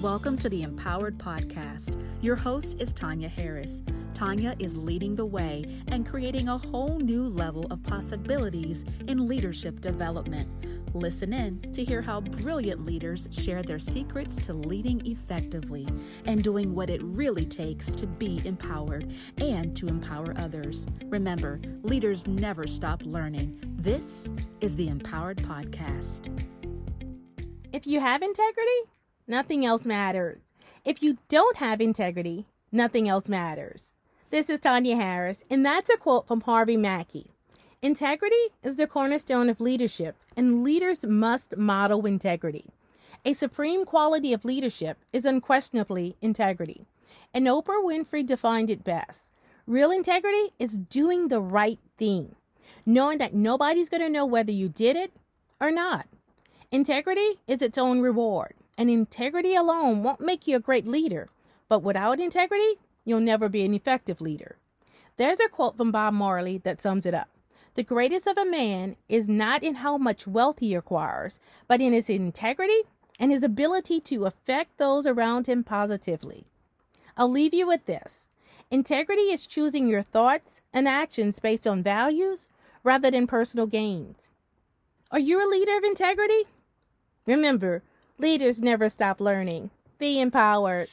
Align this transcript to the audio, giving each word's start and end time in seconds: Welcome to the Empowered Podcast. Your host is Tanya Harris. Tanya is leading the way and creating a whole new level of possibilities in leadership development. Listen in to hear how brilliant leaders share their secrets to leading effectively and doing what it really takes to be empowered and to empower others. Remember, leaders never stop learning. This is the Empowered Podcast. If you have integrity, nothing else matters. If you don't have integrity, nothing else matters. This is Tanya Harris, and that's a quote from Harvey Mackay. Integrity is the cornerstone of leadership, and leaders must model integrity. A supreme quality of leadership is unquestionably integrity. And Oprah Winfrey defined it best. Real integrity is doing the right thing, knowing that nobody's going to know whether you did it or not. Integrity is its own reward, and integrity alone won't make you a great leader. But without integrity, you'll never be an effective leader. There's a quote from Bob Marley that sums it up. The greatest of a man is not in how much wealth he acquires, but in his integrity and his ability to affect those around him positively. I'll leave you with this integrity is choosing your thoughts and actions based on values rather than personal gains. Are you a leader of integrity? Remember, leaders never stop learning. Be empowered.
Welcome 0.00 0.36
to 0.38 0.48
the 0.48 0.62
Empowered 0.62 1.18
Podcast. 1.18 2.00
Your 2.20 2.34
host 2.34 2.80
is 2.80 2.92
Tanya 2.92 3.28
Harris. 3.28 3.82
Tanya 4.12 4.56
is 4.58 4.76
leading 4.76 5.14
the 5.14 5.24
way 5.24 5.64
and 5.88 6.04
creating 6.04 6.48
a 6.48 6.58
whole 6.58 6.98
new 6.98 7.28
level 7.28 7.66
of 7.70 7.82
possibilities 7.84 8.84
in 9.06 9.28
leadership 9.28 9.80
development. 9.80 10.48
Listen 10.94 11.32
in 11.32 11.60
to 11.72 11.84
hear 11.84 12.02
how 12.02 12.20
brilliant 12.20 12.84
leaders 12.84 13.28
share 13.30 13.62
their 13.62 13.78
secrets 13.78 14.36
to 14.46 14.52
leading 14.52 15.04
effectively 15.06 15.86
and 16.24 16.42
doing 16.42 16.74
what 16.74 16.90
it 16.90 17.00
really 17.02 17.44
takes 17.44 17.92
to 17.92 18.06
be 18.06 18.42
empowered 18.44 19.12
and 19.38 19.76
to 19.76 19.86
empower 19.86 20.34
others. 20.38 20.88
Remember, 21.04 21.60
leaders 21.82 22.26
never 22.26 22.66
stop 22.66 23.02
learning. 23.04 23.58
This 23.76 24.32
is 24.60 24.74
the 24.74 24.88
Empowered 24.88 25.38
Podcast. 25.38 26.28
If 27.72 27.86
you 27.86 28.00
have 28.00 28.22
integrity, 28.22 28.90
nothing 29.28 29.64
else 29.64 29.86
matters. 29.86 30.40
If 30.84 31.02
you 31.02 31.18
don't 31.28 31.58
have 31.58 31.80
integrity, 31.80 32.46
nothing 32.72 33.08
else 33.08 33.28
matters. 33.28 33.92
This 34.30 34.50
is 34.50 34.60
Tanya 34.60 34.96
Harris, 34.96 35.44
and 35.50 35.64
that's 35.64 35.90
a 35.90 35.96
quote 35.96 36.26
from 36.26 36.40
Harvey 36.40 36.76
Mackay. 36.76 37.26
Integrity 37.80 38.48
is 38.62 38.76
the 38.76 38.86
cornerstone 38.86 39.48
of 39.48 39.60
leadership, 39.60 40.16
and 40.36 40.64
leaders 40.64 41.04
must 41.04 41.56
model 41.56 42.06
integrity. 42.06 42.70
A 43.24 43.34
supreme 43.34 43.84
quality 43.84 44.32
of 44.32 44.44
leadership 44.44 44.98
is 45.12 45.24
unquestionably 45.24 46.16
integrity. 46.20 46.86
And 47.32 47.46
Oprah 47.46 47.84
Winfrey 47.84 48.26
defined 48.26 48.70
it 48.70 48.84
best. 48.84 49.32
Real 49.66 49.90
integrity 49.90 50.50
is 50.58 50.78
doing 50.78 51.28
the 51.28 51.40
right 51.40 51.78
thing, 51.98 52.34
knowing 52.86 53.18
that 53.18 53.34
nobody's 53.34 53.88
going 53.88 54.00
to 54.00 54.08
know 54.08 54.24
whether 54.24 54.52
you 54.52 54.68
did 54.68 54.96
it 54.96 55.12
or 55.60 55.70
not. 55.70 56.06
Integrity 56.70 57.38
is 57.46 57.62
its 57.62 57.78
own 57.78 58.00
reward, 58.00 58.54
and 58.78 58.88
integrity 58.88 59.56
alone 59.56 60.04
won't 60.04 60.20
make 60.20 60.46
you 60.46 60.56
a 60.56 60.60
great 60.60 60.86
leader. 60.86 61.28
But 61.68 61.82
without 61.82 62.20
integrity, 62.20 62.76
you'll 63.04 63.20
never 63.20 63.48
be 63.48 63.64
an 63.64 63.74
effective 63.74 64.20
leader. 64.20 64.56
There's 65.16 65.40
a 65.40 65.48
quote 65.48 65.76
from 65.76 65.90
Bob 65.90 66.14
Marley 66.14 66.58
that 66.58 66.80
sums 66.80 67.04
it 67.04 67.12
up. 67.12 67.28
The 67.74 67.82
greatest 67.82 68.26
of 68.26 68.38
a 68.38 68.46
man 68.46 68.96
is 69.08 69.28
not 69.28 69.62
in 69.62 69.76
how 69.76 69.98
much 69.98 70.26
wealth 70.26 70.60
he 70.60 70.74
acquires, 70.74 71.40
but 71.66 71.80
in 71.80 71.92
his 71.92 72.08
integrity 72.08 72.82
and 73.18 73.32
his 73.32 73.42
ability 73.42 74.00
to 74.00 74.26
affect 74.26 74.78
those 74.78 75.06
around 75.06 75.48
him 75.48 75.64
positively. 75.64 76.46
I'll 77.16 77.30
leave 77.30 77.52
you 77.52 77.66
with 77.66 77.86
this 77.86 78.28
integrity 78.70 79.32
is 79.32 79.46
choosing 79.46 79.88
your 79.88 80.02
thoughts 80.02 80.60
and 80.72 80.86
actions 80.86 81.38
based 81.38 81.66
on 81.66 81.82
values 81.82 82.46
rather 82.84 83.10
than 83.10 83.26
personal 83.26 83.66
gains. 83.66 84.30
Are 85.10 85.18
you 85.18 85.42
a 85.42 85.50
leader 85.50 85.76
of 85.76 85.84
integrity? 85.84 86.44
Remember, 87.26 87.82
leaders 88.18 88.60
never 88.60 88.88
stop 88.88 89.20
learning. 89.20 89.70
Be 89.98 90.20
empowered. 90.20 90.88